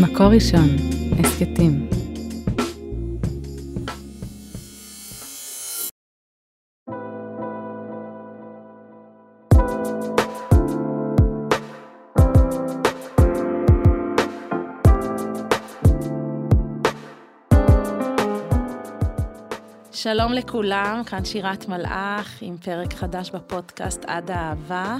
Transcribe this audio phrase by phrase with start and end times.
[0.00, 0.68] מקור ראשון,
[1.18, 1.88] הסכתים.
[19.92, 24.96] שלום לכולם, כאן שירת מלאך עם פרק חדש בפודקאסט עד האהבה,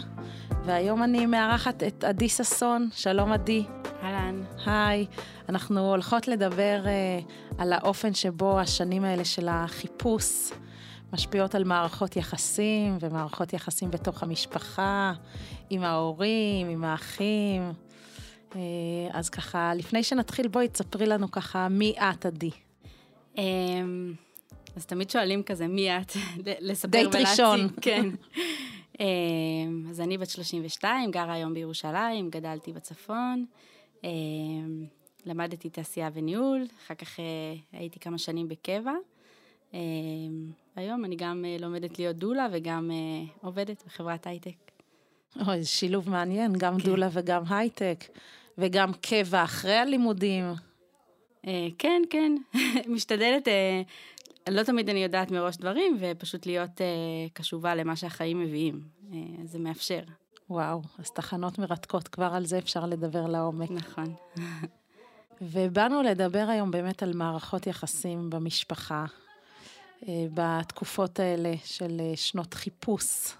[0.65, 2.89] והיום אני מארחת את עדי ששון.
[2.93, 3.65] שלום עדי.
[4.05, 4.43] אהלן.
[4.67, 5.07] היי.
[5.49, 10.51] אנחנו הולכות לדבר uh, על האופן שבו השנים האלה של החיפוש
[11.13, 15.13] משפיעות על מערכות יחסים ומערכות יחסים בתוך המשפחה,
[15.71, 17.73] עם ההורים, עם האחים.
[18.53, 18.57] Uh,
[19.13, 22.51] אז ככה, לפני שנתחיל, בואי תספרי לנו ככה מי את, עדי.
[23.37, 23.41] Um...
[24.77, 26.13] אז תמיד שואלים כזה, מי את?
[26.61, 27.13] לספר ולהציג.
[27.13, 27.69] דייט ראשון.
[27.81, 28.09] כן.
[29.01, 33.45] אמ, אז אני בת 32, גרה היום בירושלים, גדלתי בצפון,
[35.27, 37.25] למדתי תעשייה וניהול, אחר כך אה,
[37.73, 38.93] הייתי כמה שנים בקבע.
[39.75, 39.79] אמ,
[40.77, 44.57] היום אני גם אה, לומדת להיות דולה וגם אה, עובדת בחברת הייטק.
[45.47, 46.85] אוי, זה שילוב מעניין, גם כן.
[46.85, 48.05] דולה וגם הייטק,
[48.59, 50.45] וגם קבע אחרי הלימודים.
[51.79, 52.33] כן, כן,
[52.95, 53.49] משתדלת
[54.49, 56.81] לא תמיד אני יודעת מראש דברים, ופשוט להיות
[57.33, 58.81] קשובה למה שהחיים מביאים.
[59.45, 60.01] זה מאפשר.
[60.51, 63.71] וואו, אז תחנות מרתקות, כבר על זה אפשר לדבר לעומק.
[63.71, 64.15] נכון.
[65.41, 69.05] ובאנו לדבר היום באמת על מערכות יחסים במשפחה,
[70.09, 73.33] אה, בתקופות האלה של אה, שנות חיפוש,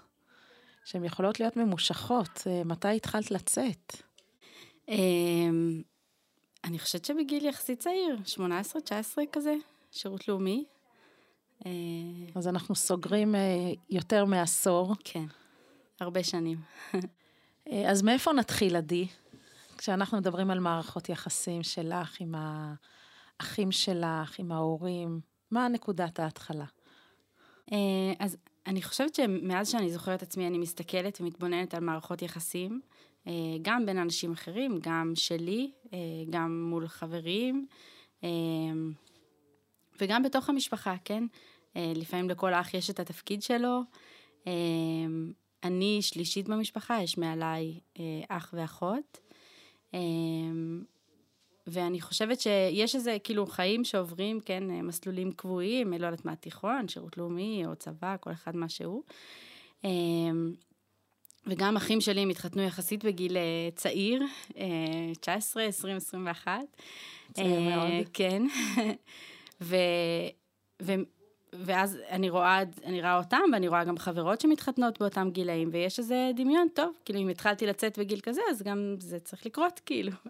[0.85, 2.43] שהן יכולות להיות ממושכות.
[2.47, 3.95] אה, מתי התחלת לצאת?
[4.87, 5.81] אמ,
[6.63, 8.39] אני חושבת שבגיל יחסית צעיר, 18-19
[9.31, 9.55] כזה,
[9.91, 10.65] שירות לאומי.
[12.35, 13.35] אז אנחנו סוגרים
[13.89, 14.95] יותר מעשור.
[15.03, 15.25] כן,
[15.99, 16.57] הרבה שנים.
[17.71, 19.07] אה, אז מאיפה נתחיל, עדי?
[19.77, 25.19] כשאנחנו מדברים על מערכות יחסים שלך עם האחים שלך, עם ההורים,
[25.51, 26.65] מה נקודת ההתחלה?
[28.19, 32.81] אז אני חושבת שמאז שאני זוכרת עצמי, אני מסתכלת ומתבוננת על מערכות יחסים,
[33.61, 35.71] גם בין אנשים אחרים, גם שלי,
[36.29, 37.67] גם מול חברים.
[40.01, 41.23] וגם בתוך המשפחה, כן?
[41.75, 43.81] אה, לפעמים לכל אח יש את התפקיד שלו.
[45.65, 49.19] אה, אני שלישית במשפחה, יש מעליי אה, אח ואחות.
[51.67, 57.17] ואני חושבת שיש איזה, כאילו, חיים שעוברים, כן, מסלולים קבועים, לא יודעת מה, תיכון, שירות
[57.17, 59.03] לאומי או צבא, כל אחד מה שהוא.
[61.47, 63.37] וגם אחים שלי הם התחתנו יחסית בגיל
[63.75, 64.23] צעיר,
[65.21, 66.59] 19, 20, 21.
[67.33, 67.91] צעיר מאוד.
[68.13, 68.43] כן.
[69.61, 69.75] ו,
[71.59, 76.31] ואז אני רואה, אני רואה אותם, ואני רואה גם חברות שמתחתנות באותם גילאים, ויש איזה
[76.35, 80.11] דמיון טוב, כאילו אם התחלתי לצאת בגיל כזה, אז גם זה צריך לקרות, כאילו.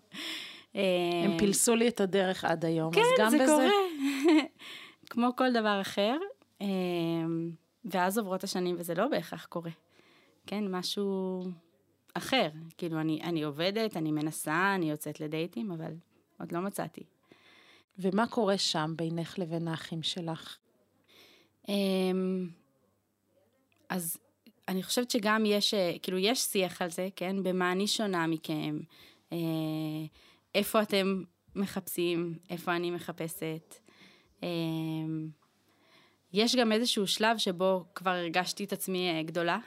[0.73, 3.37] הם אה, פילסו לי את הדרך עד היום, כן, אז גם בזה...
[3.37, 3.69] כן, זה קורה.
[5.09, 6.17] כמו כל דבר אחר,
[6.61, 6.67] אה,
[7.85, 9.71] ואז עוברות השנים וזה לא בהכרח קורה.
[10.47, 11.41] כן, משהו
[12.13, 12.49] אחר.
[12.77, 15.93] כאילו, אני, אני עובדת, אני מנסה, אני יוצאת לדייטים, אבל
[16.39, 17.03] עוד לא מצאתי.
[17.99, 20.57] ומה קורה שם בינך לבין האחים שלך?
[21.69, 22.49] אמ,
[23.89, 24.17] אז
[24.67, 27.43] אני חושבת שגם יש, אה, כאילו, יש שיח על זה, כן?
[27.43, 28.79] במה אני שונה מכם,
[29.33, 29.37] אה,
[30.55, 31.23] איפה אתם
[31.55, 33.75] מחפשים, איפה אני מחפשת.
[34.43, 35.29] אמ,
[36.33, 39.59] יש גם איזשהו שלב שבו כבר הרגשתי את עצמי אה, גדולה,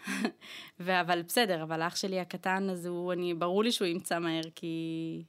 [0.81, 5.22] אבל בסדר, אבל אח שלי הקטן, אז הוא, אני, ברור לי שהוא ימצא מהר, כי,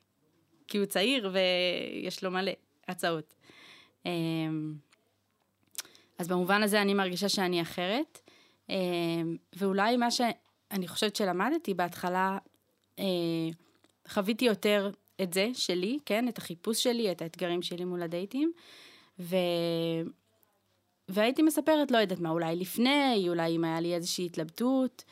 [0.67, 2.51] כי הוא צעיר ויש לו מלא.
[2.89, 3.35] הצעות.
[6.19, 8.19] אז במובן הזה אני מרגישה שאני אחרת,
[8.69, 12.37] אמ, ואולי מה שאני חושבת שלמדתי בהתחלה,
[12.99, 13.05] אה,
[14.07, 14.91] חוויתי יותר
[15.21, 16.27] את זה שלי, כן?
[16.27, 18.51] את החיפוש שלי, את האתגרים שלי מול הדייטים,
[19.19, 19.35] ו...
[21.07, 25.03] והייתי מספרת, לא יודעת מה, אולי לפני, אולי אם היה לי איזושהי התלבטות,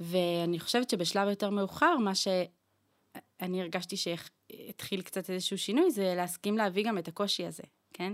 [0.00, 3.96] ואני חושבת שבשלב יותר מאוחר, מה שאני הרגשתי
[4.68, 7.62] התחיל קצת איזשהו שינוי, זה להסכים להביא גם את הקושי הזה,
[7.92, 8.12] כן?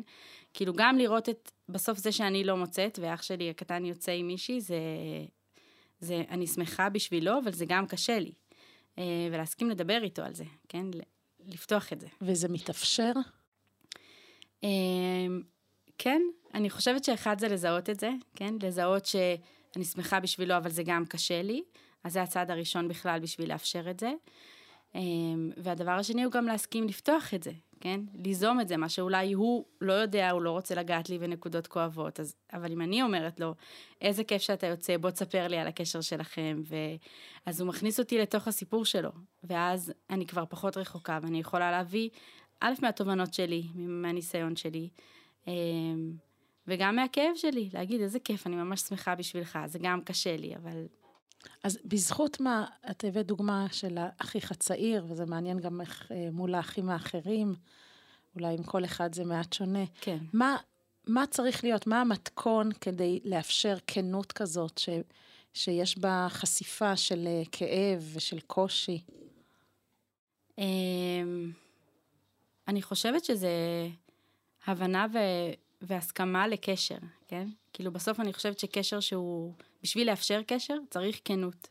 [0.55, 4.61] כאילו גם לראות את, בסוף זה שאני לא מוצאת, ואח שלי הקטן יוצא עם מישהי,
[4.61, 4.79] זה,
[6.01, 8.33] זה, אני שמחה בשבילו, אבל זה גם קשה לי.
[8.99, 10.87] אה, ולהסכים לדבר איתו על זה, כן?
[11.47, 12.07] לפתוח את זה.
[12.21, 13.13] וזה מתאפשר?
[14.65, 14.69] אה,
[15.99, 16.23] כן,
[16.55, 18.55] אני חושבת שאחד זה לזהות את זה, כן?
[18.63, 21.63] לזהות שאני שמחה בשבילו, אבל זה גם קשה לי.
[22.05, 24.13] אז זה הצעד הראשון בכלל בשביל לאפשר את זה.
[24.95, 28.01] אמ, והדבר השני הוא גם להסכים לפתוח את זה, כן?
[28.15, 32.21] ליזום את זה, מה שאולי הוא לא יודע, הוא לא רוצה לגעת לי בנקודות כואבות.
[32.21, 33.55] אז, אבל אם אני אומרת לו,
[34.01, 36.77] איזה כיף שאתה יוצא, בוא תספר לי על הקשר שלכם, ו...
[37.47, 39.11] אז הוא מכניס אותי לתוך הסיפור שלו,
[39.45, 42.09] ואז אני כבר פחות רחוקה, ואני יכולה להביא,
[42.61, 44.89] א', מהתובנות שלי, מהניסיון שלי,
[45.47, 46.13] אמ,
[46.67, 50.87] וגם מהכאב שלי, להגיד, איזה כיף, אני ממש שמחה בשבילך, זה גם קשה לי, אבל
[51.65, 56.55] אז בזכות מה, את הבאת דוגמה של האחיך הצעיר, וזה מעניין גם איך אה, מול
[56.55, 57.55] האחים האחרים,
[58.35, 59.85] אולי עם כל אחד זה מעט שונה.
[60.01, 60.19] כן.
[60.33, 60.57] מה,
[61.07, 64.89] מה צריך להיות, מה המתכון כדי לאפשר כנות כזאת, ש,
[65.55, 69.03] שיש בה חשיפה של אה, כאב ושל קושי?
[70.59, 71.53] אמ,
[72.69, 73.51] אני חושבת שזה
[74.67, 75.19] הבנה ו...
[75.83, 76.99] והסכמה לקשר,
[77.29, 77.49] כן?
[77.73, 79.53] כאילו בסוף אני חושבת שקשר שהוא,
[79.83, 81.69] בשביל לאפשר קשר צריך כנות,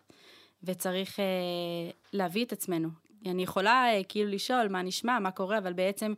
[0.63, 1.25] וצריך אה,
[2.13, 2.89] להביא את עצמנו.
[3.25, 6.13] אני יכולה אה, כאילו לשאול מה נשמע, מה קורה, אבל בעצם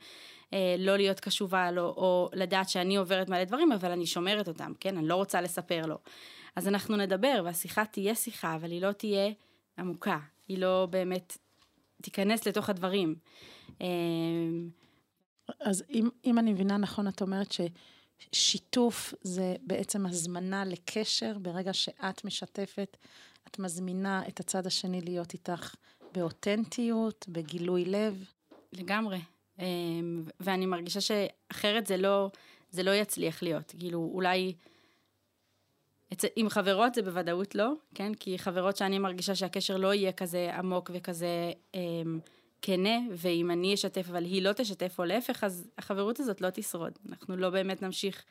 [0.53, 4.71] אה, לא להיות קשובה לו, או לדעת שאני עוברת מלא דברים, אבל אני שומרת אותם,
[4.79, 4.97] כן?
[4.97, 5.97] אני לא רוצה לספר לו.
[6.55, 9.31] אז אנחנו נדבר, והשיחה תהיה שיחה, אבל היא לא תהיה
[9.77, 11.37] עמוקה, היא לא באמת
[12.01, 13.15] תיכנס לתוך הדברים.
[13.81, 13.87] אה,
[15.59, 17.55] אז אם, אם אני מבינה נכון, את אומרת
[18.31, 22.97] ששיתוף זה בעצם הזמנה לקשר, ברגע שאת משתפת,
[23.47, 25.75] את מזמינה את הצד השני להיות איתך
[26.11, 28.23] באותנטיות, בגילוי לב.
[28.73, 29.19] לגמרי.
[29.59, 32.29] אמ, ואני מרגישה שאחרת זה לא,
[32.71, 33.75] זה לא יצליח להיות.
[33.79, 34.53] כאילו, אולי...
[36.35, 38.13] עם חברות זה בוודאות לא, כן?
[38.13, 41.51] כי חברות שאני מרגישה שהקשר לא יהיה כזה עמוק וכזה...
[41.75, 42.19] אמ,
[42.61, 46.99] כנה, ואם אני אשתף אבל היא לא תשתף או להפך, אז החברות הזאת לא תשרוד.
[47.09, 48.25] אנחנו לא באמת נמשיך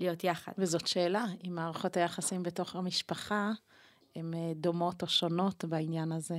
[0.00, 0.52] להיות יחד.
[0.58, 3.52] וזאת שאלה, אם מערכות היחסים בתוך המשפחה
[4.16, 6.38] הן אה, דומות או שונות בעניין הזה.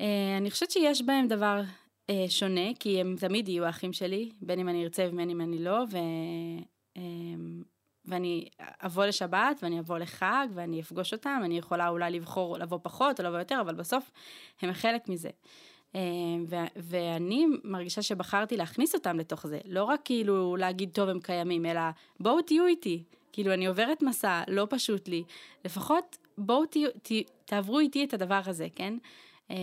[0.00, 1.60] אה, אני חושבת שיש בהם דבר
[2.10, 5.58] אה, שונה, כי הם תמיד יהיו האחים שלי, בין אם אני ארצה ובין אם אני
[5.58, 5.98] לא, ו...
[8.08, 13.20] ואני אבוא לשבת ואני אבוא לחג ואני אפגוש אותם, אני יכולה אולי לבחור לבוא פחות
[13.20, 14.10] או לבוא יותר, אבל בסוף
[14.62, 15.30] הם חלק מזה.
[15.94, 16.00] אה,
[16.76, 21.80] ואני מרגישה שבחרתי להכניס אותם לתוך זה, לא רק כאילו להגיד טוב הם קיימים, אלא
[22.20, 23.02] בואו תהיו איתי,
[23.32, 25.22] כאילו אני עוברת מסע, לא פשוט לי,
[25.64, 27.12] לפחות בואו תהיו, ת,
[27.44, 28.94] תעברו איתי את הדבר הזה, כן?
[29.50, 29.56] אה,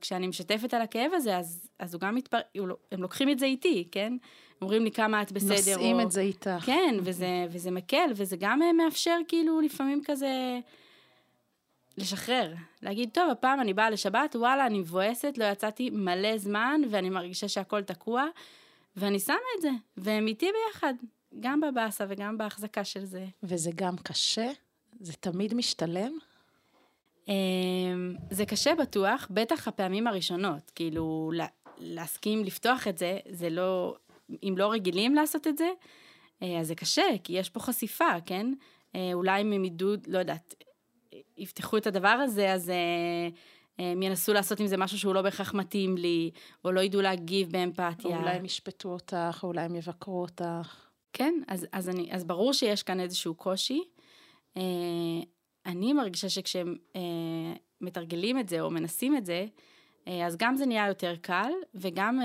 [0.00, 2.38] כשאני משתפת על הכאב הזה, אז, אז הוא גם מתפר...
[2.54, 4.16] לא, הם לוקחים את זה איתי, כן?
[4.62, 5.54] אומרים לי כמה את בסדר.
[5.54, 6.02] נושאים או...
[6.02, 6.64] את זה איתך.
[6.66, 10.58] כן, וזה, וזה מקל, וזה גם אה, מאפשר כאילו לפעמים כזה...
[12.00, 17.10] לשחרר, להגיד, טוב, הפעם אני באה לשבת, וואלה, אני מבואסת, לא יצאתי מלא זמן, ואני
[17.10, 18.26] מרגישה שהכל תקוע,
[18.96, 20.94] ואני שמה את זה, והם איתי ביחד,
[21.40, 23.26] גם בבאסה וגם בהחזקה של זה.
[23.42, 24.50] וזה גם קשה?
[25.00, 26.12] זה תמיד משתלם?
[27.28, 31.30] אמ, זה קשה בטוח, בטח הפעמים הראשונות, כאילו,
[31.78, 33.96] להסכים לפתוח את זה, זה לא,
[34.42, 35.68] אם לא רגילים לעשות את זה,
[36.42, 38.46] אה, אז זה קשה, כי יש פה חשיפה, כן?
[38.94, 40.54] אה, אולי הם עידוד, לא יודעת,
[41.36, 43.28] יפתחו את הדבר הזה, אז אה,
[43.78, 46.30] הם ינסו לעשות עם זה משהו שהוא לא בהכרח מתאים לי,
[46.64, 48.10] או לא ידעו להגיב באמפתיה.
[48.10, 50.86] או אולי הם ישפטו אותך, או אולי הם יבקרו אותך.
[51.12, 53.82] כן, אז, אז, אני, אז ברור שיש כאן איזשהו קושי.
[54.56, 54.62] אה,
[55.66, 57.00] אני מרגישה שכשהם אה,
[57.80, 59.46] מתרגלים את זה או מנסים את זה,
[60.26, 62.20] אז גם זה נהיה יותר קל, וגם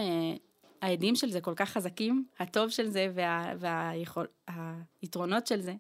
[0.82, 3.08] העדים של זה כל כך חזקים, הטוב של זה
[3.58, 5.76] והיתרונות של זה, אה,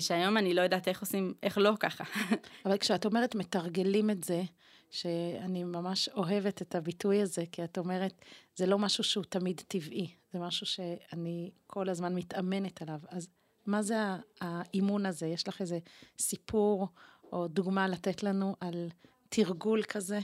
[0.00, 2.04] שהיום אני לא יודעת איך עושים, איך לא ככה.
[2.66, 4.42] אבל כשאת אומרת מתרגלים את זה,
[4.90, 8.24] שאני ממש אוהבת את הביטוי הזה, כי את אומרת,
[8.56, 13.00] זה לא משהו שהוא תמיד טבעי, זה משהו שאני כל הזמן מתאמנת עליו.
[13.08, 13.28] אז
[13.66, 13.96] מה זה
[14.40, 15.26] האימון הזה?
[15.26, 15.78] יש לך איזה
[16.18, 16.88] סיפור
[17.32, 18.88] או דוגמה לתת לנו על
[19.28, 20.18] תרגול כזה?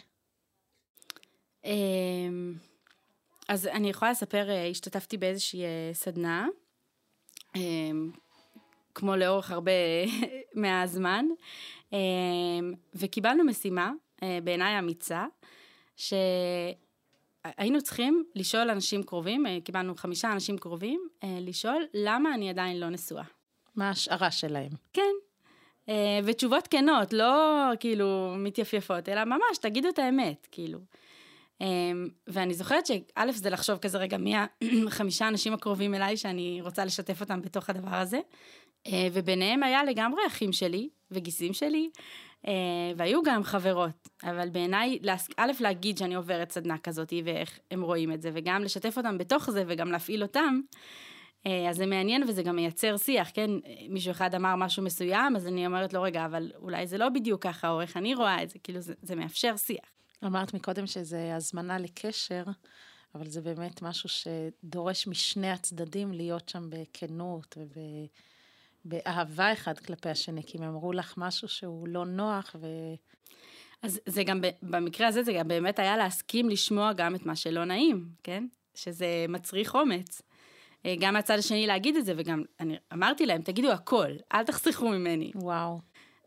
[1.64, 2.54] אמ,
[3.48, 6.48] אז אני יכולה לספר, אה, השתתפתי באיזושהי אה, סדנה,
[7.56, 8.10] אמ,
[8.98, 9.72] כמו לאורך הרבה
[10.54, 11.26] מהזמן,
[11.92, 11.98] אמ,
[12.94, 15.26] וקיבלנו משימה, אה, בעיניי אמיצה,
[15.96, 22.80] שהיינו צריכים לשאול אנשים קרובים, אה, קיבלנו חמישה אנשים קרובים, אה, לשאול למה אני עדיין
[22.80, 23.24] לא נשואה.
[23.76, 24.70] מה ההשערה שלהם?
[24.92, 25.02] כן.
[26.24, 30.78] ותשובות כנות, לא כאילו מתייפייפות, אלא ממש, תגידו את האמת, כאילו.
[32.26, 34.34] ואני זוכרת שא' זה לחשוב כזה רגע מי
[34.86, 38.20] החמישה אנשים הקרובים אליי שאני רוצה לשתף אותם בתוך הדבר הזה,
[39.12, 41.90] וביניהם היה לגמרי אחים שלי וגיסים שלי,
[42.46, 42.52] אה,
[42.96, 44.98] והיו גם חברות, אבל בעיניי,
[45.36, 49.50] א', להגיד שאני עוברת סדנה כזאת ואיך הם רואים את זה, וגם לשתף אותם בתוך
[49.50, 50.60] זה וגם להפעיל אותם,
[51.46, 53.50] אה, אז זה מעניין וזה גם מייצר שיח, כן?
[53.88, 57.42] מישהו אחד אמר משהו מסוים, אז אני אומרת לו, רגע, אבל אולי זה לא בדיוק
[57.42, 59.90] ככה, או איך אני רואה את זה, כאילו זה, זה מאפשר שיח.
[60.24, 62.44] אמרת מקודם שזה הזמנה לקשר,
[63.14, 67.56] אבל זה באמת משהו שדורש משני הצדדים להיות שם בכנות
[68.84, 72.66] ובאהבה אחד כלפי השני, כי הם אמרו לך משהו שהוא לא נוח ו...
[73.82, 77.64] אז זה גם, במקרה הזה זה גם באמת היה להסכים לשמוע גם את מה שלא
[77.64, 78.46] נעים, כן?
[78.74, 80.22] שזה מצריך אומץ.
[80.86, 84.88] אה, גם מהצד השני להגיד את זה, וגם אני אמרתי להם, תגידו הכל, אל תחסכו
[84.88, 85.32] ממני.
[85.34, 85.80] וואו.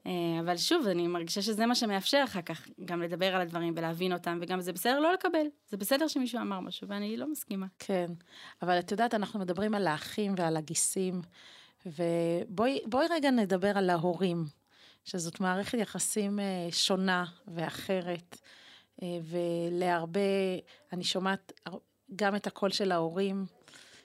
[0.05, 4.13] אה, אבל שוב, אני מרגישה שזה מה שמאפשר אחר כך גם לדבר על הדברים ולהבין
[4.13, 5.45] אותם, וגם זה בסדר לא לקבל.
[5.69, 7.65] זה בסדר שמישהו אמר משהו, ואני לא מסכימה.
[7.79, 8.11] כן,
[8.61, 11.21] אבל את יודעת, אנחנו מדברים על האחים ועל הגיסים,
[11.85, 14.45] ובואי רגע נדבר על ההורים,
[15.05, 18.37] שזאת מערכת יחסים אה, שונה ואחרת,
[19.01, 20.19] ולהרבה,
[20.93, 21.51] אני שומעת
[22.15, 23.45] גם את הקול של ההורים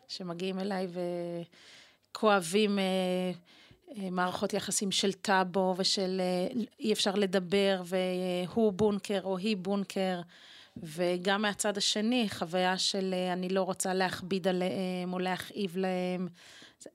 [0.08, 0.86] שמגיעים אליי
[2.12, 9.38] וכואבים אה, אה, מערכות יחסים של טאבו ושל אה, אי אפשר לדבר והוא בונקר או
[9.38, 10.20] היא בונקר
[10.76, 16.28] וגם מהצד השני חוויה של אני לא רוצה להכביד עליהם או להכאיב להם.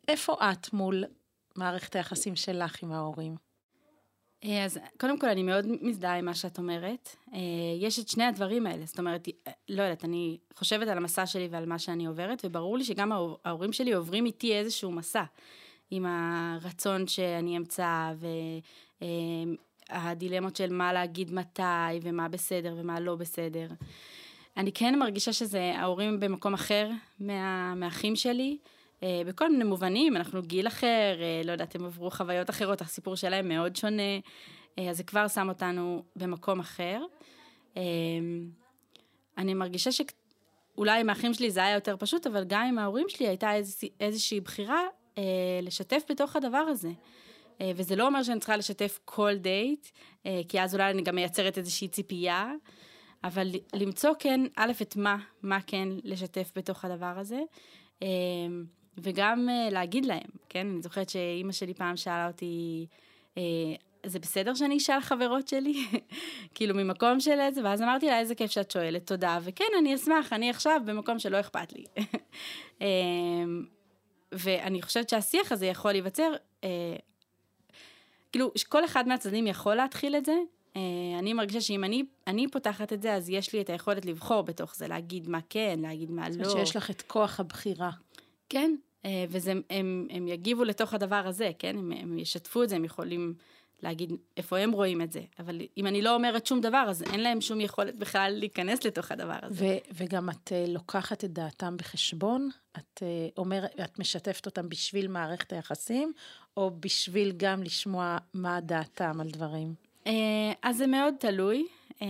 [0.08, 1.04] איפה את מול
[1.56, 3.36] מערכת היחסים שלך עם ההורים?
[4.44, 7.16] אה, אז קודם כל אני מאוד מזדהה עם מה שאת אומרת.
[7.34, 7.40] אה,
[7.80, 11.48] יש את שני הדברים האלה, זאת אומרת, אה, לא יודעת, אני חושבת על המסע שלי
[11.52, 13.12] ועל מה שאני עוברת, וברור לי שגם
[13.46, 15.24] ההורים שלי עוברים איתי איזשהו מסע,
[15.92, 18.12] עם הרצון שאני אמצא,
[19.92, 21.64] והדילמות של מה להגיד מתי,
[22.02, 23.68] ומה בסדר ומה לא בסדר.
[24.58, 28.58] אני כן מרגישה שזה, ההורים במקום אחר מה, מהאחים שלי.
[29.04, 33.16] אה, בכל מיני מובנים, אנחנו גיל אחר, אה, לא יודעת, הם עברו חוויות אחרות, הסיפור
[33.16, 34.18] שלהם מאוד שונה,
[34.80, 37.02] אה, אז זה כבר שם אותנו במקום אחר.
[39.38, 43.28] אני מרגישה שאולי עם האחים שלי זה היה יותר פשוט, אבל גם עם ההורים שלי
[43.28, 44.82] הייתה איזושה, איזושהי בחירה
[45.62, 46.90] לשתף בתוך הדבר הזה.
[47.76, 49.88] וזה לא אומר שאני צריכה לשתף כל דייט,
[50.48, 52.52] כי אז אולי אני גם מייצרת איזושהי ציפייה,
[53.24, 57.42] אבל למצוא כן, א', את מה, מה כן לשתף בתוך הדבר הזה.
[58.98, 60.68] וגם uh, להגיד להם, כן?
[60.68, 62.86] אני זוכרת שאימא שלי פעם שאלה אותי,
[63.36, 63.40] uh,
[64.06, 65.88] זה בסדר שאני אשאל חברות שלי?
[66.56, 70.34] כאילו ממקום של איזה, ואז אמרתי לה, איזה כיף שאת שואלת, תודה, וכן, אני אשמח,
[70.34, 71.86] אני עכשיו במקום שלא אכפת לי.
[72.80, 72.82] uh,
[74.32, 76.32] ואני חושבת שהשיח הזה יכול להיווצר,
[76.62, 76.66] uh,
[78.32, 80.36] כאילו, כל אחד מהצדדים יכול להתחיל את זה.
[80.74, 80.78] Uh,
[81.20, 84.76] אני מרגישה שאם אני, אני פותחת את זה, אז יש לי את היכולת לבחור בתוך
[84.76, 86.50] זה, להגיד מה כן, להגיד מה לא.
[86.50, 87.92] שיש לך את כוח הבחירה.
[88.52, 91.78] כן, אה, וזה, הם, הם יגיבו לתוך הדבר הזה, כן?
[91.78, 93.34] הם, הם ישתפו את זה, הם יכולים
[93.84, 95.22] להגיד איפה הם רואים את זה.
[95.40, 99.12] אבל אם אני לא אומרת שום דבר, אז אין להם שום יכולת בכלל להיכנס לתוך
[99.12, 99.66] הדבר הזה.
[99.66, 102.50] ו- וגם את uh, לוקחת את דעתם בחשבון?
[102.78, 106.14] את uh, אומרת, את משתפת אותם בשביל מערכת היחסים,
[106.58, 109.74] או בשביל גם לשמוע מה דעתם על דברים?
[110.06, 110.10] Uh,
[110.64, 111.68] אז זה מאוד תלוי.
[111.90, 112.04] uh,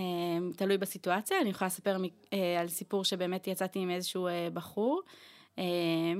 [0.55, 5.01] תלוי בסיטואציה, אני יכולה לספר uh, על סיפור שבאמת יצאתי עם איזשהו בחור,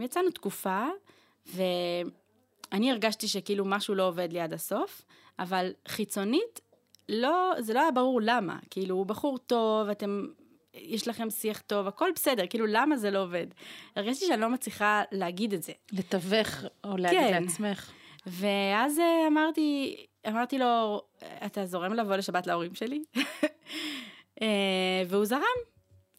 [0.01, 0.85] יצאנו תקופה,
[1.45, 5.01] ואני הרגשתי שכאילו משהו לא עובד לי עד הסוף,
[5.39, 6.61] אבל חיצונית,
[7.09, 8.59] לא, זה לא היה ברור למה.
[8.69, 10.27] כאילו, הוא בחור טוב, אתם,
[10.73, 13.47] יש לכם שיח טוב, הכל בסדר, כאילו, למה זה לא עובד?
[13.95, 15.71] הרגשתי שאני לא מצליחה להגיד את זה.
[15.91, 16.47] לתווך
[16.83, 17.43] או להגיד כן.
[17.43, 17.91] לעצמך.
[18.27, 19.95] ואז אה, אמרתי,
[20.27, 21.01] אמרתי לו,
[21.45, 23.03] אתה זורם לבוא לשבת להורים שלי?
[24.41, 25.41] אה, והוא זרם,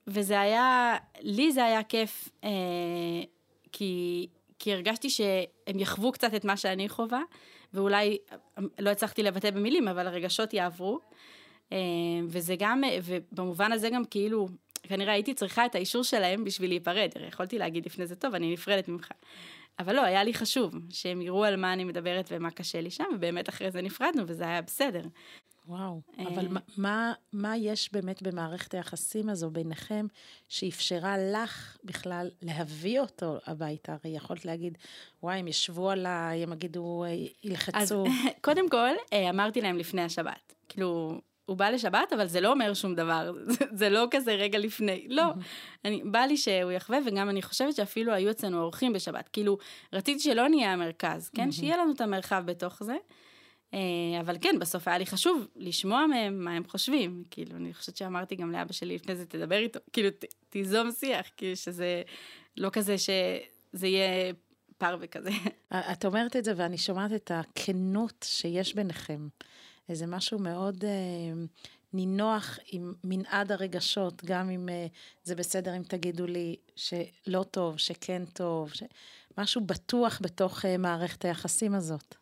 [0.06, 2.50] וזה היה, לי זה היה כיף, אה,
[3.72, 4.26] כי,
[4.58, 7.22] כי הרגשתי שהם יחוו קצת את מה שאני חווה,
[7.74, 8.18] ואולי
[8.78, 10.98] לא הצלחתי לבטא במילים, אבל הרגשות יעברו.
[11.72, 11.78] אה,
[12.28, 14.48] וזה גם, ובמובן הזה גם כאילו,
[14.82, 18.52] כנראה הייתי צריכה את האישור שלהם בשביל להיפרד, הרי יכולתי להגיד לפני זה, טוב, אני
[18.52, 19.08] נפרדת ממך.
[19.78, 23.04] אבל לא, היה לי חשוב שהם יראו על מה אני מדברת ומה קשה לי שם,
[23.14, 25.02] ובאמת אחרי זה נפרדנו, וזה היה בסדר.
[25.66, 30.06] וואו, אה, אבל מה, מה יש באמת במערכת היחסים הזו ביניכם
[30.48, 33.92] שאפשרה לך בכלל להביא אותו הביתה?
[33.92, 34.78] הרי יכולת להגיד,
[35.22, 37.78] וואי, הם ישבו עליי, הם יגידו, אה, ילחצו.
[37.78, 37.94] אז
[38.46, 40.54] קודם כל, אה, אמרתי להם לפני השבת.
[40.68, 43.32] כאילו, הוא בא לשבת, אבל זה לא אומר שום דבר,
[43.80, 45.24] זה לא כזה רגע לפני, לא.
[45.84, 49.28] אני, בא לי שהוא יחווה, וגם אני חושבת שאפילו היו אצלנו אורחים בשבת.
[49.28, 49.58] כאילו,
[49.92, 51.52] רציתי שלא נהיה המרכז, כן?
[51.52, 52.96] שיהיה לנו את המרחב בתוך זה.
[53.74, 57.24] אה, אבל כן, בסוף היה לי חשוב לשמוע מהם מה הם חושבים.
[57.30, 61.26] כאילו, אני חושבת שאמרתי גם לאבא שלי לפני זה, תדבר איתו, כאילו, ת, תיזום שיח,
[61.36, 62.02] כאילו שזה
[62.56, 64.32] לא כזה שזה יהיה
[64.78, 65.30] פרווה כזה.
[65.92, 69.28] את אומרת את זה ואני שומעת את הכנות שיש ביניכם.
[69.88, 70.90] איזה משהו מאוד אה,
[71.92, 74.86] נינוח עם מנעד הרגשות, גם אם אה,
[75.24, 78.82] זה בסדר אם תגידו לי שלא טוב, שכן טוב, ש...
[79.38, 82.14] משהו בטוח בתוך אה, מערכת היחסים הזאת.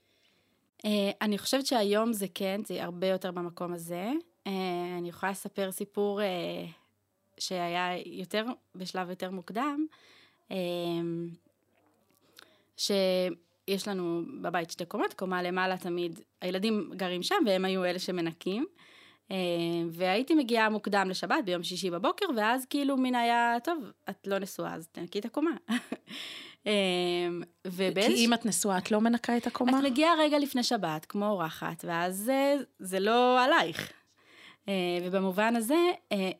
[0.86, 0.86] Uh,
[1.22, 4.10] אני חושבת שהיום זה כן, זה הרבה יותר במקום הזה.
[4.48, 4.50] Uh,
[4.98, 6.24] אני יכולה לספר סיפור uh,
[7.40, 8.44] שהיה יותר,
[8.74, 9.86] בשלב יותר מוקדם,
[10.50, 11.28] אמ,
[12.76, 18.66] שיש לנו בבית שתי קומות, קומה למעלה תמיד, הילדים גרים שם והם היו אלה שמנקים.
[19.30, 24.38] אמ, והייתי מגיעה מוקדם לשבת ביום שישי בבוקר, ואז כאילו מין היה, טוב, את לא
[24.38, 25.50] נשואה, אז תנקי את הקומה.
[26.66, 28.06] אמ, ובאיז...
[28.06, 29.78] כי אם את נשואה, את לא מנקה את הקומה?
[29.78, 33.92] את מגיעה רגע לפני שבת, כמו אורחת, ואז זה, זה לא עלייך.
[34.68, 36.30] אה, ובמובן הזה, אה,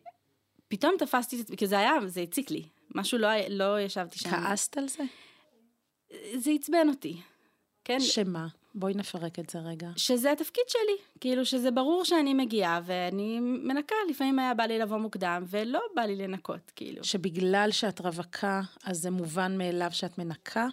[0.69, 2.63] פתאום תפסתי את זה, כי זה היה, זה הציק לי.
[2.95, 4.31] משהו לא, לא ישבתי שם.
[4.31, 5.03] כעסת על זה?
[6.35, 7.17] זה עצבן אותי.
[7.85, 8.01] כן?
[8.01, 8.47] שמה?
[8.75, 9.89] בואי נפרק את זה רגע.
[9.97, 14.99] שזה התפקיד שלי, כאילו שזה ברור שאני מגיעה ואני מנקה, לפעמים היה בא לי לבוא
[14.99, 17.05] מוקדם ולא בא לי לנקות, כאילו.
[17.05, 20.67] שבגלל שאת רווקה, אז זה מובן מאליו שאת מנקה?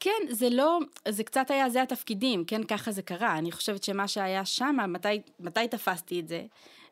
[0.00, 0.78] כן, זה לא,
[1.08, 3.38] זה קצת היה, זה התפקידים, כן, ככה זה קרה.
[3.38, 6.44] אני חושבת שמה שהיה שם, מתי, מתי תפסתי את זה?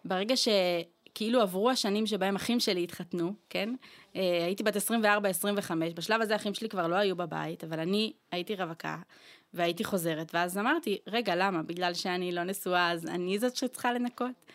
[0.04, 3.74] ברגע שכאילו עברו השנים שבהם אחים שלי התחתנו, כן?
[4.16, 4.80] אה, הייתי בת 24-25,
[5.94, 8.96] בשלב הזה אחים שלי כבר לא היו בבית, אבל אני הייתי רווקה,
[9.54, 11.62] והייתי חוזרת, ואז אמרתי, רגע, למה?
[11.62, 14.46] בגלל שאני לא נשואה, אז אני זאת שצריכה לנקות?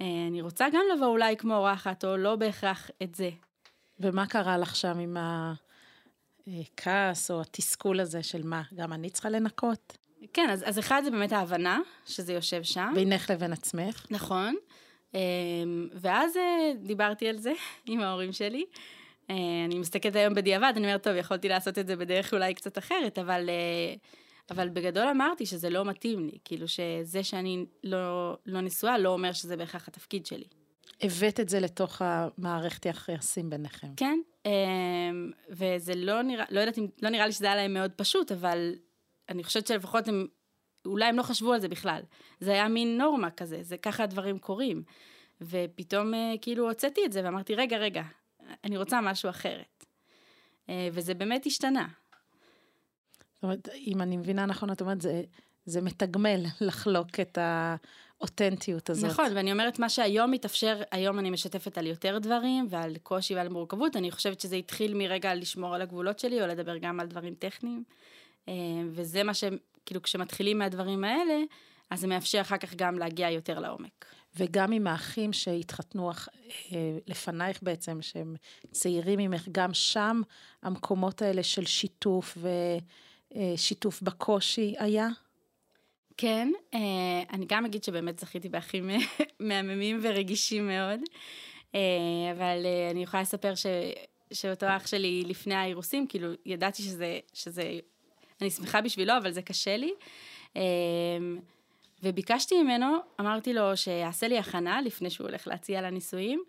[0.00, 3.30] אה, אני רוצה גם לבוא אולי כמו אורחת, או לא בהכרח את זה.
[4.00, 5.16] ומה קרה לך שם עם
[6.46, 9.96] הכעס או התסכול הזה של מה, גם אני צריכה לנקות?
[10.32, 12.92] כן, אז, אז אחד זה באמת ההבנה שזה יושב שם.
[12.94, 14.06] בינך לבין עצמך.
[14.10, 14.56] נכון.
[15.14, 15.20] אה,
[15.92, 17.52] ואז אה, דיברתי על זה
[17.86, 18.64] עם ההורים שלי.
[19.64, 23.18] אני מסתכלת היום בדיעבד, אני אומרת, טוב, יכולתי לעשות את זה בדרך אולי קצת אחרת,
[23.18, 23.48] אבל
[24.50, 29.32] אבל בגדול אמרתי שזה לא מתאים לי, כאילו שזה שאני לא, לא נשואה לא אומר
[29.32, 30.44] שזה בהכרח התפקיד שלי.
[31.02, 33.88] הבאת את זה לתוך המערכת היחסים ביניכם.
[33.96, 34.50] כן, אמ,
[35.50, 38.74] וזה לא נראה, לא יודעת אם, לא נראה לי שזה היה להם מאוד פשוט, אבל
[39.28, 40.26] אני חושבת שלפחות הם,
[40.86, 42.00] אולי הם לא חשבו על זה בכלל.
[42.40, 44.82] זה היה מין נורמה כזה, זה ככה הדברים קורים.
[45.40, 48.02] ופתאום אה, כאילו הוצאתי את זה ואמרתי, רגע, רגע,
[48.64, 49.84] אני רוצה משהו אחרת.
[50.68, 51.86] אה, וזה באמת השתנה.
[53.36, 55.22] זאת אומרת, אם אני מבינה נכון, את אומרת, זה,
[55.64, 59.10] זה מתגמל לחלוק את האותנטיות הזאת.
[59.10, 63.48] נכון, ואני אומרת, מה שהיום מתאפשר, היום אני משתפת על יותר דברים ועל קושי ועל
[63.48, 67.34] מורכבות, אני חושבת שזה התחיל מרגע לשמור על הגבולות שלי, או לדבר גם על דברים
[67.34, 67.84] טכניים.
[68.48, 68.54] אה,
[68.90, 69.44] וזה מה ש...
[69.86, 71.34] כאילו, כשמתחילים מהדברים האלה,
[71.90, 74.04] אז זה מאפשר אחר כך גם להגיע יותר לעומק.
[74.36, 78.36] וגם עם האחים שהתחתנו אה, לפנייך בעצם, שהם
[78.70, 80.22] צעירים ממך, גם שם
[80.62, 82.48] המקומות האלה של שיתוף ו...
[83.36, 85.08] אה, שיתוף בקושי היה?
[86.16, 86.80] כן, אה,
[87.32, 88.90] אני גם אגיד שבאמת זכיתי באחים
[89.40, 91.00] מהממים ורגישים מאוד,
[91.74, 91.80] אה,
[92.32, 93.66] אבל אני יכולה לספר ש,
[94.32, 97.78] שאותו אח שלי לפני האירוסים, כאילו ידעתי שזה, שזה,
[98.40, 99.92] אני שמחה בשבילו, אבל זה קשה לי.
[102.02, 106.42] וביקשתי ממנו, אמרתי לו שיעשה לי הכנה לפני שהוא הולך להציע לנישואים,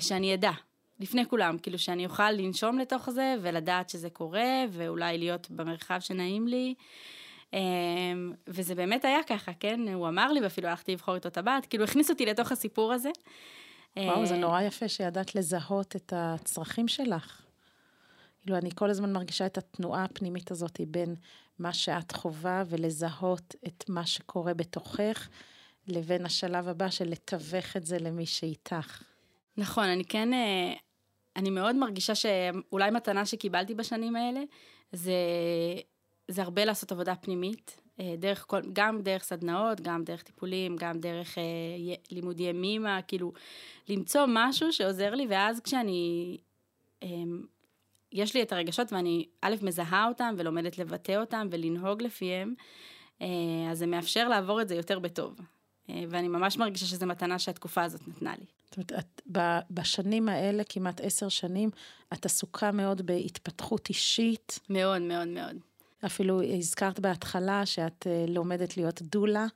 [0.00, 0.50] שאני אדע,
[1.00, 6.48] לפני כולם, כאילו שאני אוכל לנשום לתוך זה ולדעת שזה קורה, ואולי להיות במרחב שנעים
[6.48, 6.74] לי.
[7.52, 9.88] אמ, וזה באמת היה ככה, כן?
[9.88, 13.10] הוא אמר לי, ואפילו הלכתי לבחור איתו טבעת, כאילו הכניס אותי לתוך הסיפור הזה.
[13.96, 17.42] וואו, זה אה, נורא יפה שידעת לזהות את הצרכים שלך.
[18.42, 21.14] כאילו, אני כל הזמן מרגישה את התנועה הפנימית הזאת בין
[21.58, 25.28] מה שאת חווה ולזהות את מה שקורה בתוכך,
[25.88, 29.02] לבין השלב הבא של לתווך את זה למי שאיתך.
[29.56, 30.72] נכון, אני כן, אה,
[31.40, 34.40] אני מאוד מרגישה שאולי מתנה שקיבלתי בשנים האלה,
[34.92, 35.12] זה,
[36.28, 41.00] זה הרבה לעשות עבודה פנימית, אה, דרך כל, גם דרך סדנאות, גם דרך טיפולים, גם
[41.00, 41.42] דרך אה,
[42.10, 43.32] לימוד ימימה, כאילו,
[43.88, 46.38] למצוא משהו שעוזר לי, ואז כשאני,
[47.02, 47.08] אה,
[48.12, 52.54] יש לי את הרגשות ואני א', מזהה אותם ולומדת לבטא אותם ולנהוג לפיהם,
[53.22, 53.26] אה,
[53.70, 55.36] אז זה מאפשר לעבור את זה יותר בטוב.
[55.90, 58.44] אה, ואני ממש מרגישה שזו מתנה שהתקופה הזאת נתנה לי.
[58.64, 59.22] זאת אומרת, את,
[59.70, 61.70] בשנים האלה, כמעט עשר שנים,
[62.12, 64.58] את עסוקה מאוד בהתפתחות אישית.
[64.70, 65.56] מאוד, מאוד, מאוד.
[66.06, 69.46] אפילו הזכרת בהתחלה שאת אה, לומדת להיות דולה,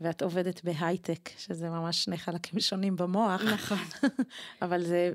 [0.00, 3.42] ואת עובדת בהייטק, שזה ממש שני חלקים שונים במוח.
[3.42, 3.78] נכון.
[4.62, 5.12] אבל זה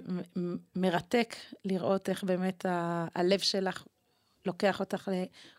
[0.76, 2.66] מרתק לראות איך באמת
[3.16, 3.84] הלב שלך
[4.46, 5.10] לוקח אותך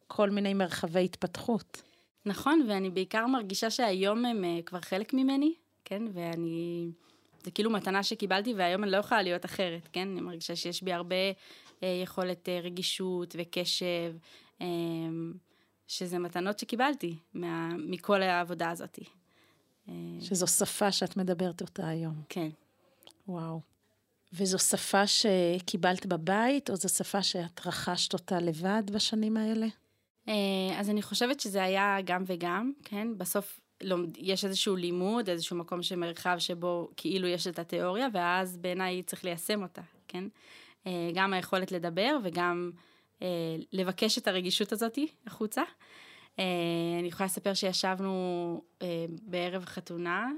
[0.05, 1.83] לכל מיני מרחבי התפתחות.
[2.27, 5.55] נכון, ואני בעיקר מרגישה שהיום הם אה, כבר חלק ממני,
[5.85, 6.03] כן?
[6.13, 6.91] ואני...
[7.45, 10.09] זה כאילו מתנה שקיבלתי והיום אני לא יכולה להיות אחרת, כן?
[10.09, 11.17] אני מרגישה שיש בי הרבה
[11.83, 14.15] אה, יכולת אה, רגישות וקשב,
[14.61, 14.67] אה,
[15.87, 18.99] שזה מתנות שקיבלתי מה, מכל העבודה הזאת.
[19.89, 22.23] אה, שזו שפה שאת מדברת אותה היום.
[22.29, 22.49] כן.
[23.29, 23.61] וואו.
[24.33, 29.67] וזו שפה שקיבלת בבית, או זו שפה שאת רכשת אותה לבד בשנים האלה?
[30.29, 33.09] אה, אז אני חושבת שזה היה גם וגם, כן?
[33.19, 33.61] בסוף
[34.17, 39.63] יש איזשהו לימוד, איזשהו מקום שמרחב שבו כאילו יש את התיאוריה, ואז בעיניי צריך ליישם
[39.63, 40.25] אותה, כן?
[40.87, 42.71] אה, גם היכולת לדבר וגם
[43.23, 45.63] אה, לבקש את הרגישות הזאת החוצה.
[46.99, 48.63] אני יכולה לספר שישבנו
[49.23, 50.29] בערב חתונה,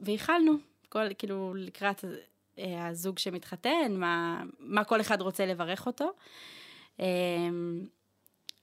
[0.00, 0.52] והכלנו,
[0.88, 2.04] כל, כאילו, לקראת
[2.58, 6.12] הזוג שמתחתן, מה, מה כל אחד רוצה לברך אותו.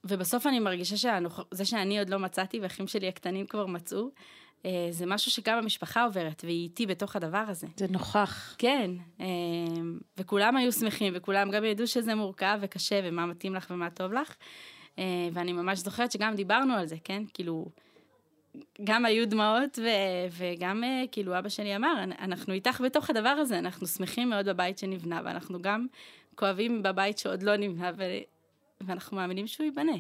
[0.06, 4.10] ובסוף אני מרגישה שזה שאני עוד לא מצאתי ואחים שלי הקטנים כבר מצאו,
[4.66, 7.68] אה, זה משהו שגם המשפחה עוברת, והיא איתי בתוך הדבר הזה.
[7.78, 8.56] זה נוכח.
[8.58, 8.92] כן,
[9.22, 9.26] אה,
[10.18, 14.36] וכולם היו שמחים, וכולם גם ידעו שזה מורכב וקשה, ומה מתאים לך ומה טוב לך.
[15.00, 17.24] אה, ואני ממש זוכרת שגם דיברנו על זה, כן?
[17.34, 17.66] כאילו,
[18.84, 23.88] גם היו דמעות, ו- וגם כאילו אבא שלי אמר, אנחנו איתך בתוך הדבר הזה, אנחנו
[23.88, 25.88] שמחים מאוד בבית שנבנה, ואנחנו גם
[26.36, 27.92] כואבים בבית שעוד לא נבנה,
[28.82, 29.98] ואנחנו מאמינים שהוא ייבנה.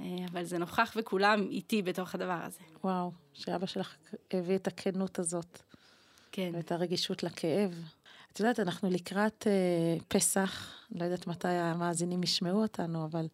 [0.00, 2.60] אה, אבל זה נוכח וכולם איתי בתוך הדבר הזה.
[2.84, 3.96] וואו, שאבא שלך
[4.30, 5.62] הביא את הכנות הזאת.
[6.32, 6.50] כן.
[6.54, 7.84] ואת הרגישות לכאב.
[8.32, 13.28] את יודעת, אנחנו לקראת אה, פסח, לא יודעת מתי המאזינים ישמעו אותנו, אבל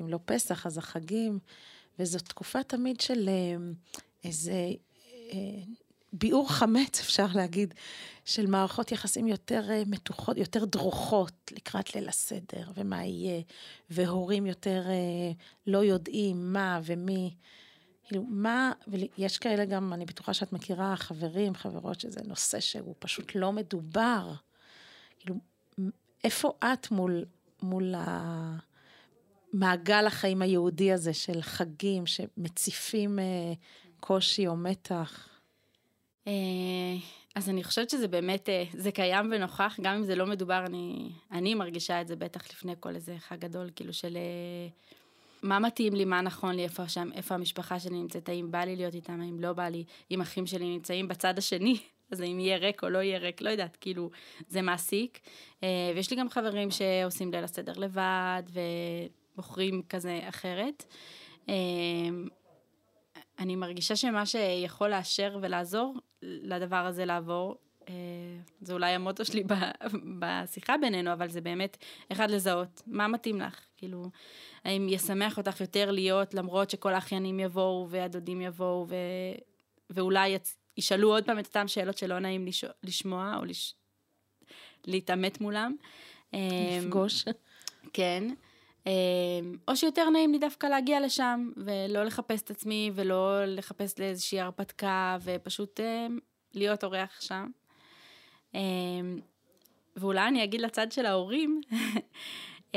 [0.00, 1.38] אם לא פסח, אז החגים,
[1.98, 3.56] וזו תקופה תמיד של אה,
[4.24, 4.68] איזה
[5.32, 5.62] אה,
[6.12, 7.74] ביעור חמץ, אפשר להגיד,
[8.24, 13.42] של מערכות יחסים יותר אה, מתוחות, יותר דרוכות לקראת ליל הסדר, ומה יהיה,
[13.90, 15.32] והורים יותר אה,
[15.66, 17.34] לא יודעים מה ומי.
[18.04, 23.34] כאילו, מה, ויש כאלה גם, אני בטוחה שאת מכירה חברים, חברות, שזה נושא שהוא פשוט
[23.34, 24.32] לא מדובר.
[25.18, 25.36] כאילו,
[26.24, 27.24] איפה את מול,
[27.62, 27.94] מול
[29.52, 33.52] המעגל החיים היהודי הזה של חגים שמציפים אה,
[34.00, 35.29] קושי או מתח?
[36.30, 36.96] אה,
[37.34, 41.10] אז אני חושבת שזה באמת, אה, זה קיים ונוכח, גם אם זה לא מדובר, אני,
[41.32, 44.68] אני מרגישה את זה בטח לפני כל איזה חג גדול, כאילו של אה,
[45.42, 48.76] מה מתאים לי, מה נכון לי, איפה שם, איפה המשפחה שלי נמצאת, האם בא לי
[48.76, 51.78] להיות איתם, האם לא בא לי, אם אחים שלי נמצאים בצד השני,
[52.10, 54.10] אז האם יהיה ריק או לא יהיה ריק, לא יודעת, כאילו,
[54.48, 55.20] זה מעסיק.
[55.94, 58.42] ויש לי גם חברים שעושים ליל הסדר לבד,
[59.36, 60.84] ובוחרים כזה אחרת.
[63.38, 67.56] אני מרגישה שמה שיכול לאשר ולעזור לדבר הזה לעבור,
[67.88, 67.94] אה,
[68.60, 69.44] זה אולי המוטו שלי
[70.18, 71.76] בשיחה בינינו, אבל זה באמת,
[72.12, 73.60] אחד, לזהות, מה מתאים לך?
[73.76, 74.10] כאילו,
[74.64, 78.94] האם ישמח אותך יותר להיות, למרות שכל האחיינים יבואו והדודים יבואו, ו...
[79.90, 80.56] ואולי יצ...
[80.76, 82.64] ישאלו עוד פעם את אותן שאלות שלא נעים לש...
[82.82, 83.74] לשמוע, או לש...
[84.86, 85.76] להתעמת מולם.
[86.32, 87.24] לפגוש.
[87.92, 88.24] כן.
[88.86, 88.92] אמ,
[89.68, 95.18] או שיותר נעים לי דווקא להגיע לשם, ולא לחפש את עצמי, ולא לחפש לאיזושהי הרפתקה,
[95.22, 96.18] ופשוט אמ,
[96.54, 97.46] להיות אורח שם.
[98.54, 99.20] אמ,
[99.96, 101.60] ואולי אני אגיד לצד של ההורים,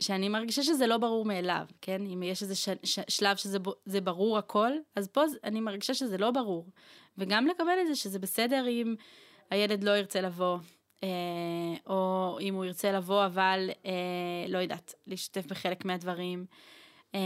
[0.00, 2.02] שאני מרגישה שזה לא ברור מאליו, כן?
[2.06, 6.30] אם יש איזה ש- ש- שלב שזה ברור הכל, אז פה אני מרגישה שזה לא
[6.30, 6.66] ברור.
[7.18, 8.94] וגם לקבל את זה שזה בסדר אם
[9.50, 10.58] הילד לא ירצה לבוא,
[11.86, 13.92] או אם הוא ירצה לבוא, אבל אה,
[14.48, 16.46] לא יודעת, להשתתף בחלק מהדברים.
[17.14, 17.20] אה,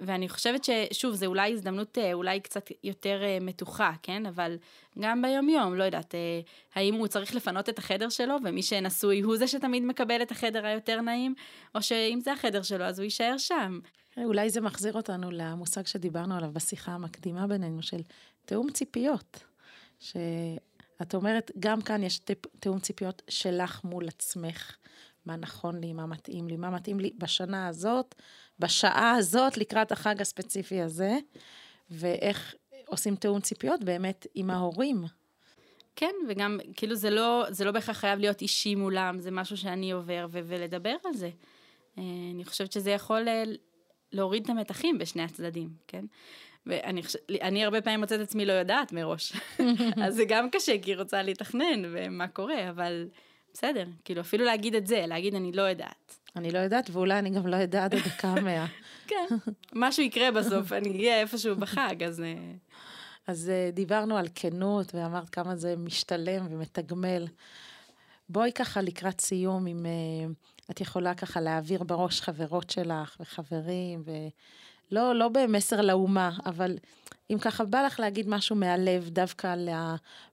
[0.00, 4.26] ואני חושבת ששוב, זו אולי הזדמנות אולי קצת יותר מתוחה, כן?
[4.26, 4.56] אבל
[4.98, 6.14] גם ביום-יום, לא יודעת,
[6.74, 10.66] האם הוא צריך לפנות את החדר שלו, ומי שנשוי הוא זה שתמיד מקבל את החדר
[10.66, 11.34] היותר נעים,
[11.74, 13.80] או שאם זה החדר שלו, אז הוא יישאר שם.
[14.16, 18.00] אולי זה מחזיר אותנו למושג שדיברנו עליו בשיחה המקדימה בינינו, של
[18.44, 19.44] תיאום ציפיות.
[20.00, 20.16] ש...
[21.02, 22.20] את אומרת, גם כאן יש
[22.60, 24.76] תיאום ציפיות שלך מול עצמך.
[25.26, 28.14] מה נכון לי, מה מתאים לי, מה מתאים לי בשנה הזאת,
[28.58, 31.18] בשעה הזאת, לקראת החג הספציפי הזה,
[31.90, 32.54] ואיך
[32.86, 35.04] עושים תיאום ציפיות באמת עם ההורים.
[35.96, 39.92] כן, וגם, כאילו, זה לא, זה לא בהכרח חייב להיות אישי מולם, זה משהו שאני
[39.92, 41.30] עובר, ו- ולדבר על זה.
[41.98, 42.02] אה,
[42.34, 43.42] אני חושבת שזה יכול אה,
[44.12, 46.04] להוריד את המתחים בשני הצדדים, כן?
[46.66, 49.32] ואני הרבה פעמים מוצאת עצמי לא יודעת מראש.
[50.04, 53.08] אז זה גם קשה, כי היא רוצה להתכנן, ומה קורה, אבל
[53.54, 56.18] בסדר, כאילו אפילו להגיד את זה, להגיד אני לא יודעת.
[56.36, 58.66] אני לא יודעת, ואולי אני גם לא יודעת עד דקה מאה.
[59.08, 59.26] כן,
[59.74, 62.20] משהו יקרה בסוף, אני אהיה איפשהו בחג, אז...
[62.20, 62.34] אה,
[63.26, 67.26] אז אה, דיברנו על כנות, ואמרת כמה זה משתלם ומתגמל.
[68.28, 74.10] בואי ככה לקראת סיום, אם uh, את יכולה ככה להעביר בראש חברות שלך וחברים, ו...
[74.92, 76.76] לא, לא במסר לאומה, אבל
[77.30, 79.54] אם ככה בא לך להגיד משהו מהלב, דווקא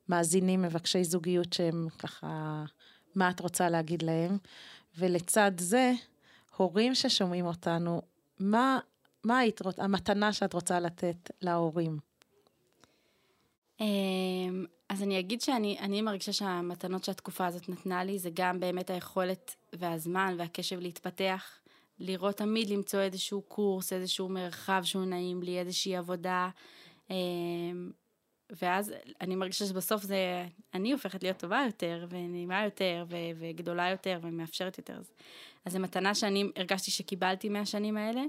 [0.09, 2.63] למאזינים, מבקשי זוגיות שהם ככה,
[3.15, 4.37] מה את רוצה להגיד להם?
[4.97, 5.91] ולצד זה,
[6.57, 8.01] הורים ששומעים אותנו,
[8.39, 8.79] מה,
[9.23, 11.97] מה היית המתנה שאת רוצה לתת להורים?
[13.79, 19.55] אמ, אז אני אגיד שאני מרגישה שהמתנות שהתקופה הזאת נתנה לי, זה גם באמת היכולת
[19.73, 21.59] והזמן והקשב להתפתח
[21.99, 26.49] לראות תמיד למצוא איזשהו קורס, איזשהו מרחב שהוא נעים לי, איזושהי עבודה.
[27.11, 27.15] אה,
[28.61, 34.19] ואז אני מרגישה שבסוף זה, אני הופכת להיות טובה יותר, ונעימה יותר, ו- וגדולה יותר,
[34.21, 34.97] ומאפשרת יותר.
[34.97, 35.11] אז,
[35.65, 38.21] אז זו מתנה שאני הרגשתי שקיבלתי מהשנים האלה.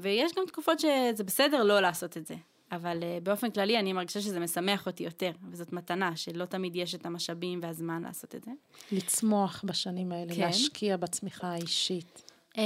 [0.00, 2.34] ויש גם תקופות שזה בסדר לא לעשות את זה.
[2.72, 6.94] אבל uh, באופן כללי אני מרגישה שזה משמח אותי יותר, וזאת מתנה, שלא תמיד יש
[6.94, 8.50] את המשאבים והזמן לעשות את זה.
[8.92, 10.40] לצמוח בשנים האלה, כן.
[10.40, 12.25] להשקיע בצמיחה האישית.
[12.56, 12.58] Um,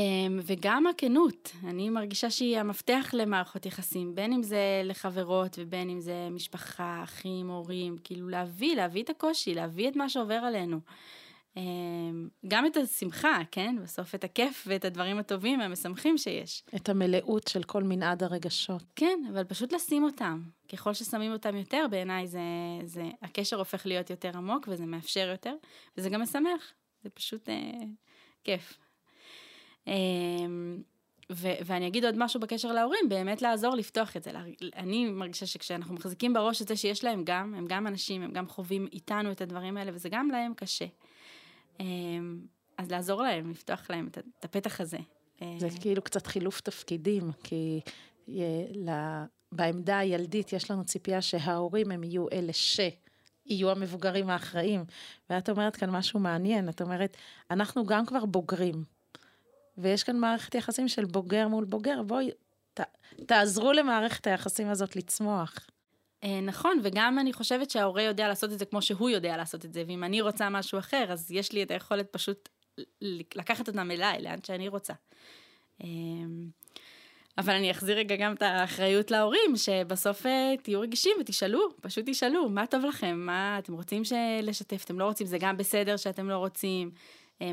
[0.43, 6.29] וגם הכנות, אני מרגישה שהיא המפתח למערכות יחסים, בין אם זה לחברות ובין אם זה
[6.31, 10.81] משפחה, אחים, הורים, כאילו להביא, להביא את הקושי, להביא את מה שעובר עלינו.
[11.57, 13.77] אמ, גם את השמחה, כן?
[13.83, 16.65] בסוף את הכיף ואת הדברים הטובים והמשמחים שיש.
[16.77, 18.85] את המלאות של כל מנעד הרגשות.
[18.97, 20.43] כן, אבל פשוט לשים אותם.
[20.73, 22.41] ככל ששמים אותם יותר, בעיניי זה,
[22.85, 25.55] זה, הקשר הופך להיות יותר עמוק וזה מאפשר יותר,
[25.97, 26.73] וזה גם משמח.
[27.03, 27.71] זה פשוט אה,
[28.45, 28.79] כיף.
[29.89, 29.95] אה,
[31.33, 34.31] ו- ואני אגיד עוד משהו בקשר להורים, באמת לעזור לפתוח את זה.
[34.77, 38.49] אני מרגישה שכשאנחנו מחזיקים בראש את זה שיש להם גם, הם גם אנשים, הם גם
[38.49, 40.87] חווים איתנו את הדברים האלה, וזה גם להם קשה.
[41.81, 42.41] אמ,
[42.79, 44.99] אז לעזור להם, לפתוח להם את הפתח הזה.
[45.59, 47.81] זה אה, כאילו קצת חילוף תפקידים, כי
[48.29, 52.81] אה, בעמדה הילדית יש לנו ציפייה שההורים הם יהיו אלה ש...
[53.47, 54.85] יהיו המבוגרים האחראים.
[55.31, 57.17] ואת אומרת כאן משהו מעניין, את אומרת,
[57.51, 58.85] אנחנו גם כבר בוגרים,
[59.83, 62.31] ויש כאן מערכת יחסים של בוגר מול בוגר, בואי,
[62.75, 62.81] ת,
[63.27, 65.67] תעזרו למערכת היחסים הזאת לצמוח.
[66.25, 69.73] אה, נכון, וגם אני חושבת שההורה יודע לעשות את זה כמו שהוא יודע לעשות את
[69.73, 72.49] זה, ואם אני רוצה משהו אחר, אז יש לי את היכולת פשוט
[73.35, 74.93] לקחת אותם אליי, לאן שאני רוצה.
[75.85, 76.49] אמ,
[77.39, 82.49] אבל אני אחזיר רגע גם את האחריות להורים, שבסוף אה, תהיו רגישים ותשאלו, פשוט תשאלו,
[82.49, 84.03] מה טוב לכם, מה אתם רוצים
[84.43, 87.01] לשתף, אתם לא רוצים, זה גם בסדר שאתם לא רוצים, אה,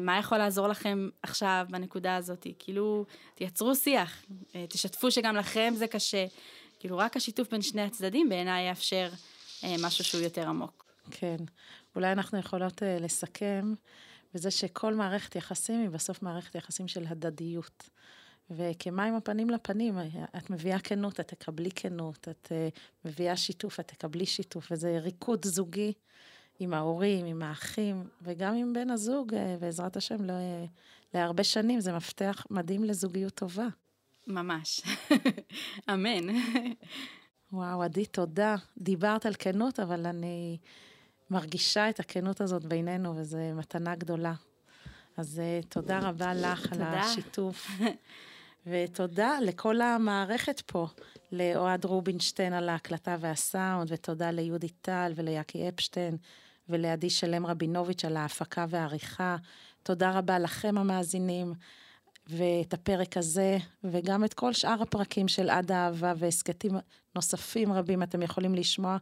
[0.02, 4.26] מה יכול לעזור לכם עכשיו בנקודה הזאת, כאילו, תייצרו שיח,
[4.69, 6.26] תשתפו שגם לכם זה קשה.
[6.80, 9.10] כאילו רק השיתוף בין שני הצדדים בעיניי יאפשר
[9.63, 10.86] אה, משהו שהוא יותר עמוק.
[11.12, 11.38] כן.
[11.95, 13.73] אולי אנחנו יכולות אה, לסכם
[14.34, 17.89] בזה שכל מערכת יחסים היא בסוף מערכת יחסים של הדדיות.
[18.50, 19.97] וכמים הפנים לפנים,
[20.38, 22.52] את מביאה כנות, את תקבלי כנות, את
[23.06, 25.93] מביאה שיתוף, את תקבלי שיתוף, וזה ריקוד זוגי
[26.60, 30.34] עם ההורים, עם האחים, וגם עם בן הזוג, uh, בעזרת השם, לא,
[31.13, 33.67] להרבה שנים, זה מפתח מדהים לזוגיות טובה.
[34.28, 34.82] ממש.
[35.93, 36.36] אמן.
[37.52, 38.56] וואו, עדי, תודה.
[38.78, 40.58] דיברת על כנות, אבל אני
[41.30, 44.34] מרגישה את הכנות הזאת בינינו, וזו מתנה גדולה.
[45.17, 46.74] אז uh, תודה רבה לך.
[46.74, 47.67] על השיתוף.
[48.67, 50.88] ותודה לכל המערכת פה,
[51.32, 56.17] לאוהד רובינשטיין על ההקלטה והסאונד, ותודה ליהודית טל וליאקי אפשטיין
[56.70, 59.36] ולעדי שלם רבינוביץ' על ההפקה והעריכה.
[59.84, 61.54] תודה רבה לכם המאזינים.
[62.30, 66.72] ואת הפרק הזה, וגם את כל שאר הפרקים של עד האהבה והסכתים
[67.16, 68.98] נוספים רבים אתם יכולים לשמוע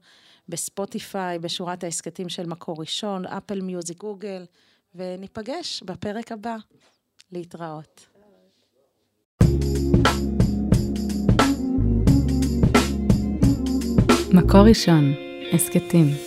[0.49, 4.45] בספוטיפיי, בשורת ההסכתים של מקור ראשון, אפל מיוזיק, גוגל,
[4.95, 6.55] וניפגש בפרק הבא.
[7.31, 8.07] להתראות.
[14.33, 15.13] מקור ראשון,
[15.53, 16.24] הסכתים.